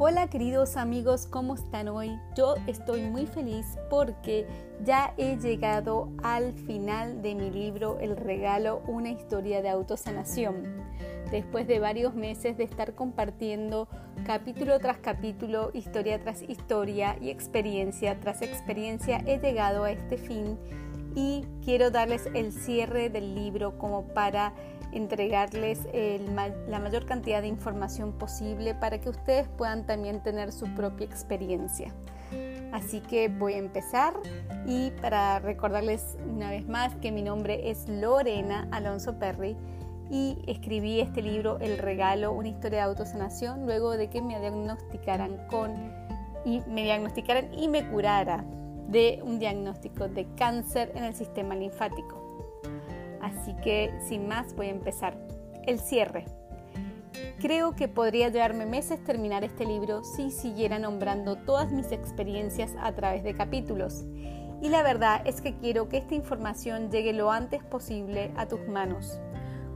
Hola 0.00 0.28
queridos 0.30 0.76
amigos, 0.76 1.26
¿cómo 1.26 1.56
están 1.56 1.88
hoy? 1.88 2.20
Yo 2.36 2.54
estoy 2.68 3.02
muy 3.02 3.26
feliz 3.26 3.66
porque 3.90 4.46
ya 4.84 5.12
he 5.16 5.36
llegado 5.38 6.12
al 6.22 6.52
final 6.52 7.20
de 7.20 7.34
mi 7.34 7.50
libro 7.50 7.98
El 7.98 8.16
regalo, 8.16 8.80
una 8.86 9.10
historia 9.10 9.60
de 9.60 9.70
autosanación. 9.70 10.84
Después 11.32 11.66
de 11.66 11.80
varios 11.80 12.14
meses 12.14 12.56
de 12.56 12.62
estar 12.62 12.94
compartiendo 12.94 13.88
capítulo 14.24 14.78
tras 14.78 14.98
capítulo, 14.98 15.72
historia 15.74 16.20
tras 16.20 16.42
historia 16.42 17.16
y 17.20 17.30
experiencia 17.30 18.20
tras 18.20 18.40
experiencia, 18.42 19.24
he 19.26 19.38
llegado 19.40 19.82
a 19.82 19.90
este 19.90 20.16
fin 20.16 20.60
y 21.14 21.44
quiero 21.64 21.90
darles 21.90 22.28
el 22.34 22.52
cierre 22.52 23.10
del 23.10 23.34
libro 23.34 23.78
como 23.78 24.04
para 24.08 24.52
entregarles 24.92 25.80
la 26.68 26.78
mayor 26.78 27.04
cantidad 27.04 27.42
de 27.42 27.48
información 27.48 28.12
posible 28.12 28.74
para 28.74 29.00
que 29.00 29.10
ustedes 29.10 29.48
puedan 29.48 29.86
también 29.86 30.22
tener 30.22 30.52
su 30.52 30.66
propia 30.74 31.04
experiencia. 31.04 31.92
Así 32.72 33.00
que 33.00 33.28
voy 33.28 33.54
a 33.54 33.58
empezar 33.58 34.14
y 34.66 34.90
para 35.02 35.38
recordarles 35.38 36.16
una 36.28 36.50
vez 36.50 36.68
más 36.68 36.94
que 36.96 37.10
mi 37.10 37.22
nombre 37.22 37.70
es 37.70 37.88
Lorena 37.88 38.68
Alonso 38.70 39.18
Perry 39.18 39.56
y 40.10 40.38
escribí 40.46 41.00
este 41.00 41.22
libro 41.22 41.58
El 41.60 41.78
regalo, 41.78 42.32
una 42.32 42.48
historia 42.48 42.78
de 42.78 42.84
autosanación 42.84 43.66
luego 43.66 43.96
de 43.96 44.08
que 44.08 44.22
me 44.22 44.38
diagnosticaran 44.38 45.38
con 45.48 45.72
y 46.44 46.60
me 46.68 46.84
diagnosticaran 46.84 47.52
y 47.54 47.68
me 47.68 47.86
curara 47.88 48.44
de 48.88 49.20
un 49.22 49.38
diagnóstico 49.38 50.08
de 50.08 50.26
cáncer 50.34 50.92
en 50.94 51.04
el 51.04 51.14
sistema 51.14 51.54
linfático. 51.54 52.60
Así 53.20 53.54
que 53.62 53.92
sin 54.08 54.26
más 54.26 54.54
voy 54.54 54.66
a 54.66 54.70
empezar. 54.70 55.16
El 55.66 55.78
cierre. 55.78 56.24
Creo 57.40 57.76
que 57.76 57.88
podría 57.88 58.30
llevarme 58.30 58.66
meses 58.66 59.02
terminar 59.04 59.44
este 59.44 59.66
libro 59.66 60.02
si 60.02 60.30
siguiera 60.30 60.78
nombrando 60.78 61.36
todas 61.36 61.70
mis 61.70 61.92
experiencias 61.92 62.72
a 62.80 62.92
través 62.92 63.22
de 63.22 63.34
capítulos. 63.34 64.04
Y 64.60 64.70
la 64.70 64.82
verdad 64.82 65.22
es 65.24 65.40
que 65.40 65.54
quiero 65.56 65.88
que 65.88 65.98
esta 65.98 66.14
información 66.14 66.90
llegue 66.90 67.12
lo 67.12 67.30
antes 67.30 67.62
posible 67.62 68.32
a 68.36 68.46
tus 68.46 68.66
manos. 68.66 69.20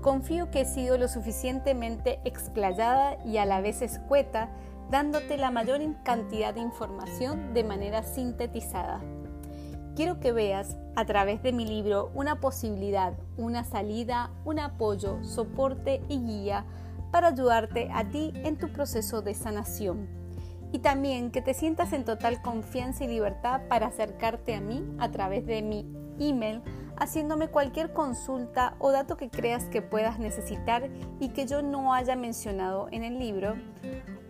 Confío 0.00 0.50
que 0.50 0.62
he 0.62 0.64
sido 0.64 0.98
lo 0.98 1.06
suficientemente 1.06 2.18
explayada 2.24 3.24
y 3.24 3.36
a 3.36 3.46
la 3.46 3.60
vez 3.60 3.82
escueta, 3.82 4.48
dándote 4.90 5.36
la 5.36 5.50
mayor 5.50 5.80
cantidad 6.02 6.54
de 6.54 6.60
información 6.60 7.54
de 7.54 7.64
manera 7.64 8.02
sintetizada. 8.02 9.00
Quiero 9.94 10.20
que 10.20 10.32
veas 10.32 10.76
a 10.96 11.04
través 11.04 11.42
de 11.42 11.52
mi 11.52 11.66
libro 11.66 12.10
una 12.14 12.40
posibilidad, 12.40 13.12
una 13.36 13.62
salida, 13.64 14.30
un 14.44 14.58
apoyo, 14.58 15.22
soporte 15.22 16.00
y 16.08 16.18
guía 16.18 16.64
para 17.10 17.28
ayudarte 17.28 17.90
a 17.92 18.08
ti 18.08 18.32
en 18.36 18.56
tu 18.56 18.72
proceso 18.72 19.20
de 19.20 19.34
sanación. 19.34 20.08
Y 20.72 20.78
también 20.78 21.30
que 21.30 21.42
te 21.42 21.52
sientas 21.52 21.92
en 21.92 22.04
total 22.04 22.40
confianza 22.40 23.04
y 23.04 23.08
libertad 23.08 23.60
para 23.68 23.88
acercarte 23.88 24.54
a 24.54 24.60
mí 24.62 24.82
a 24.98 25.10
través 25.10 25.44
de 25.44 25.60
mi 25.60 25.86
email, 26.18 26.62
haciéndome 26.96 27.48
cualquier 27.48 27.92
consulta 27.92 28.76
o 28.78 28.92
dato 28.92 29.18
que 29.18 29.28
creas 29.28 29.64
que 29.66 29.82
puedas 29.82 30.18
necesitar 30.18 30.88
y 31.20 31.30
que 31.30 31.46
yo 31.46 31.60
no 31.60 31.92
haya 31.92 32.16
mencionado 32.16 32.88
en 32.90 33.04
el 33.04 33.18
libro 33.18 33.56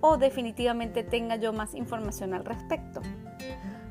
o 0.03 0.19
definitivamente 0.19 1.03
tenga 1.05 1.37
yo 1.37 1.55
más 1.55 1.75
información 1.75 2.35
al 2.35 2.45
respecto. 2.45 3.01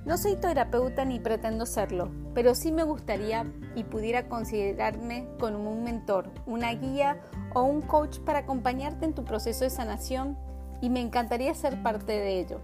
No 0.05 0.17
soy 0.17 0.35
terapeuta 0.35 1.05
ni 1.05 1.19
pretendo 1.19 1.65
serlo, 1.65 2.11
pero 2.33 2.53
sí 2.53 2.71
me 2.71 2.83
gustaría 2.83 3.45
y 3.75 3.83
pudiera 3.83 4.27
considerarme 4.27 5.27
como 5.39 5.71
un 5.71 5.83
mentor, 5.83 6.31
una 6.45 6.71
guía 6.73 7.21
o 7.53 7.63
un 7.63 7.81
coach 7.81 8.19
para 8.19 8.39
acompañarte 8.39 9.05
en 9.05 9.13
tu 9.13 9.23
proceso 9.23 9.63
de 9.63 9.69
sanación 9.69 10.37
y 10.81 10.89
me 10.89 11.01
encantaría 11.01 11.53
ser 11.53 11.81
parte 11.81 12.13
de 12.13 12.39
ello. 12.39 12.61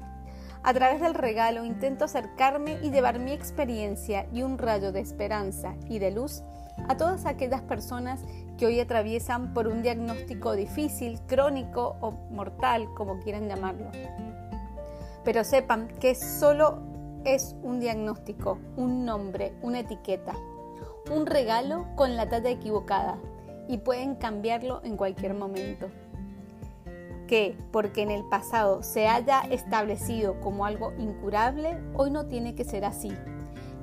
A 0.64 0.74
través 0.74 1.00
del 1.00 1.14
regalo 1.14 1.64
intento 1.64 2.06
acercarme 2.06 2.80
y 2.84 2.90
llevar 2.90 3.20
mi 3.20 3.32
experiencia 3.32 4.28
y 4.34 4.42
un 4.42 4.58
rayo 4.58 4.92
de 4.92 5.00
esperanza 5.00 5.76
y 5.88 6.00
de 6.00 6.12
luz 6.12 6.44
a 6.88 6.98
todas 6.98 7.26
aquellas 7.26 7.62
personas 7.62 8.22
que 8.58 8.66
hoy 8.66 8.80
atraviesan 8.80 9.54
por 9.54 9.68
un 9.68 9.84
diagnóstico 9.84 10.54
difícil, 10.54 11.20
crónico 11.28 11.96
o 12.02 12.12
mortal, 12.32 12.88
como 12.96 13.20
quieran 13.20 13.48
llamarlo. 13.48 13.92
Pero 15.24 15.44
sepan 15.44 15.88
que 16.00 16.16
solo 16.16 16.80
es 17.26 17.56
un 17.62 17.80
diagnóstico, 17.80 18.58
un 18.78 19.06
nombre, 19.06 19.54
una 19.62 19.80
etiqueta, 19.80 20.34
un 21.12 21.26
regalo 21.26 21.86
con 21.96 22.16
la 22.16 22.30
talla 22.30 22.50
equivocada 22.50 23.18
y 23.68 23.80
pueden 23.80 24.16
cambiarlo 24.16 24.82
en 24.84 24.98
cualquier 24.98 25.34
momento. 25.34 25.88
Que 27.28 27.58
porque 27.72 28.02
en 28.02 28.12
el 28.12 28.24
pasado 28.30 28.82
se 28.84 29.10
haya 29.10 29.42
establecido 29.42 30.40
como 30.40 30.66
algo 30.66 30.94
incurable, 30.98 31.78
hoy 31.96 32.10
no 32.10 32.28
tiene 32.28 32.56
que 32.56 32.64
ser 32.64 32.86
así. 32.86 33.12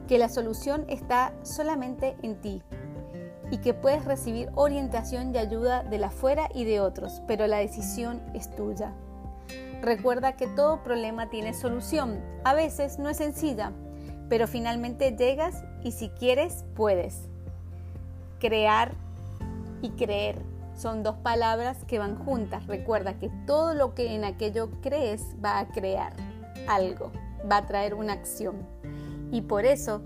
Que 0.09 0.19
la 0.19 0.31
solución 0.31 0.87
está 0.89 1.35
solamente 1.43 2.17
en 2.23 2.41
ti 2.41 2.63
y 3.51 3.59
que 3.59 3.75
puedes 3.75 4.05
recibir 4.05 4.51
orientación 4.55 5.35
y 5.35 5.39
ayuda 5.39 5.83
de 5.83 5.99
la 5.99 6.11
fuera 6.11 6.49
y 6.55 6.65
de 6.65 6.81
otros, 6.81 7.23
pero 7.27 7.47
la 7.47 7.59
decisión 7.59 8.21
es 8.35 8.55
tuya. 8.55 8.93
Recuerda 9.83 10.37
que 10.37 10.47
todo 10.47 10.83
problema 10.83 11.29
tiene 11.29 11.53
solución. 11.53 12.21
A 12.45 12.55
veces 12.55 12.99
no 12.99 13.11
es 13.11 13.19
sencilla, 13.19 13.73
pero 14.29 14.47
finalmente 14.47 15.15
llegas 15.17 15.63
y 15.83 15.93
si 15.93 16.09
quieres, 16.09 16.65
puedes. 16.75 17.29
Crear 18.41 18.93
y 19.83 19.91
creer 19.91 20.37
son 20.75 21.03
dos 21.03 21.17
palabras 21.17 21.85
que 21.87 21.99
van 21.99 22.17
juntas. 22.17 22.67
Recuerda 22.67 23.19
que 23.19 23.31
todo 23.47 23.75
lo 23.75 23.95
que 23.95 24.15
en 24.15 24.25
aquello 24.25 24.71
crees 24.81 25.23
va 25.45 25.59
a 25.59 25.69
crear 25.69 26.15
algo, 26.67 27.13
va 27.51 27.59
a 27.59 27.67
traer 27.67 27.95
una 27.95 28.15
acción. 28.15 28.67
Y 29.31 29.43
por 29.43 29.65
eso, 29.65 30.03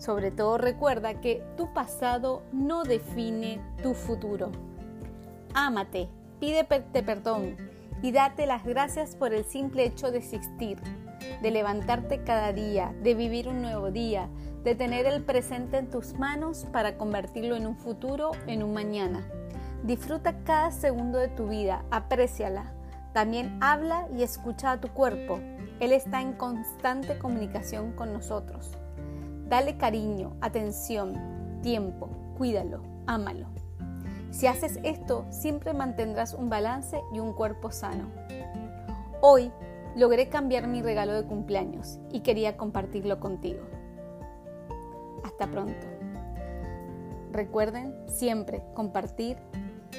sobre 0.00 0.30
todo 0.30 0.56
recuerda 0.56 1.20
que 1.20 1.44
tu 1.58 1.72
pasado 1.74 2.42
no 2.52 2.84
define 2.84 3.60
tu 3.82 3.92
futuro. 3.92 4.50
Ámate, 5.52 6.08
pídete 6.40 7.02
perdón, 7.02 7.56
y 8.00 8.10
date 8.10 8.46
las 8.46 8.64
gracias 8.64 9.14
por 9.14 9.34
el 9.34 9.44
simple 9.44 9.84
hecho 9.84 10.10
de 10.10 10.18
existir, 10.18 10.78
de 11.42 11.50
levantarte 11.50 12.24
cada 12.24 12.54
día, 12.54 12.94
de 13.02 13.14
vivir 13.14 13.46
un 13.46 13.60
nuevo 13.60 13.90
día, 13.90 14.30
de 14.64 14.74
tener 14.74 15.04
el 15.04 15.22
presente 15.22 15.76
en 15.76 15.90
tus 15.90 16.14
manos 16.14 16.66
para 16.72 16.96
convertirlo 16.96 17.54
en 17.54 17.66
un 17.66 17.76
futuro, 17.76 18.30
en 18.46 18.62
un 18.62 18.72
mañana. 18.72 19.22
Disfruta 19.82 20.34
cada 20.44 20.70
segundo 20.70 21.18
de 21.18 21.28
tu 21.28 21.46
vida, 21.48 21.84
apréciala. 21.90 22.72
También 23.12 23.58
habla 23.60 24.08
y 24.16 24.22
escucha 24.22 24.72
a 24.72 24.80
tu 24.80 24.88
cuerpo. 24.88 25.40
Él 25.78 25.92
está 25.92 26.22
en 26.22 26.32
constante 26.32 27.18
comunicación 27.18 27.92
con 27.92 28.14
nosotros. 28.14 28.79
Dale 29.50 29.76
cariño, 29.76 30.36
atención, 30.40 31.60
tiempo, 31.60 32.08
cuídalo, 32.38 32.82
ámalo. 33.06 33.48
Si 34.30 34.46
haces 34.46 34.78
esto, 34.84 35.26
siempre 35.30 35.74
mantendrás 35.74 36.34
un 36.34 36.48
balance 36.48 37.00
y 37.12 37.18
un 37.18 37.32
cuerpo 37.32 37.72
sano. 37.72 38.04
Hoy 39.20 39.50
logré 39.96 40.28
cambiar 40.28 40.68
mi 40.68 40.82
regalo 40.82 41.14
de 41.14 41.24
cumpleaños 41.24 41.98
y 42.12 42.20
quería 42.20 42.56
compartirlo 42.56 43.18
contigo. 43.18 43.64
Hasta 45.24 45.50
pronto. 45.50 45.84
Recuerden 47.32 47.92
siempre 48.06 48.62
compartir 48.72 49.36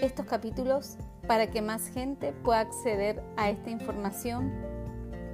estos 0.02 0.26
capítulos 0.28 0.96
para 1.28 1.52
que 1.52 1.62
más 1.62 1.88
gente 1.88 2.32
pueda 2.32 2.62
acceder 2.62 3.22
a 3.36 3.50
esta 3.50 3.70
información, 3.70 4.50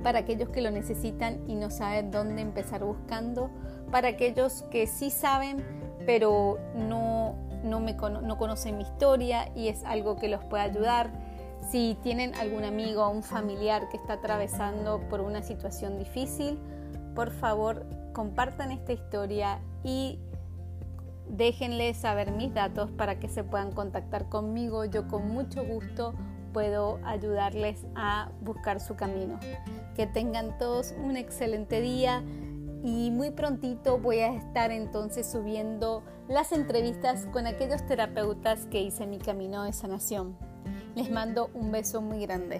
para 0.04 0.20
aquellos 0.20 0.50
que 0.50 0.62
lo 0.62 0.72
necesitan 0.72 1.40
y 1.48 1.56
no 1.56 1.70
saben 1.70 2.12
dónde 2.12 2.42
empezar 2.42 2.84
buscando, 2.84 3.50
para 3.92 4.10
aquellos 4.10 4.64
que 4.72 4.88
sí 4.88 5.10
saben 5.10 5.64
pero 6.06 6.58
no 6.76 7.36
no, 7.64 7.80
me, 7.80 7.94
no 7.94 8.38
conocen 8.38 8.78
mi 8.78 8.84
historia 8.84 9.50
y 9.56 9.68
es 9.68 9.84
algo 9.84 10.16
que 10.16 10.28
los 10.28 10.44
puede 10.46 10.64
ayudar. 10.64 11.12
Si 11.70 11.98
tienen 12.02 12.34
algún 12.36 12.64
amigo 12.64 13.04
o 13.06 13.10
un 13.10 13.24
familiar 13.24 13.90
que 13.90 13.98
está 13.98 14.14
atravesando 14.14 15.02
por 15.10 15.22
una 15.22 15.42
situación 15.42 15.98
difícil, 15.98 16.58
por 17.16 17.32
favor 17.32 17.86
compartan 18.14 18.72
esta 18.72 18.94
historia 18.94 19.60
y 19.84 20.20
déjenles 21.30 21.98
saber 21.98 22.32
mis 22.32 22.54
datos 22.54 22.90
para 22.92 23.20
que 23.20 23.28
se 23.28 23.44
puedan 23.44 23.72
contactar 23.72 24.30
conmigo. 24.30 24.86
Yo 24.86 25.08
con 25.08 25.28
mucho 25.30 25.66
gusto 25.66 26.14
puedo 26.58 27.00
ayudarles 27.04 27.86
a 27.94 28.32
buscar 28.42 28.80
su 28.80 28.96
camino. 28.96 29.40
Que 29.96 30.08
tengan 30.08 30.58
todos 30.58 30.92
un 30.98 31.16
excelente 31.16 31.82
día 31.82 32.24
y 32.84 33.12
muy 33.12 33.30
prontito 33.30 34.00
voy 34.00 34.22
a 34.22 34.34
estar 34.34 34.72
entonces 34.72 35.32
subiendo 35.32 36.02
las 36.28 36.52
entrevistas 36.54 37.28
con 37.32 37.46
aquellos 37.46 37.86
terapeutas 37.86 38.66
que 38.72 38.82
hice 38.82 39.06
mi 39.06 39.20
camino 39.20 39.66
de 39.66 39.72
sanación. 39.72 40.36
Les 40.96 41.12
mando 41.12 41.52
un 41.54 41.72
beso 41.72 42.02
muy 42.02 42.22
grande. 42.26 42.60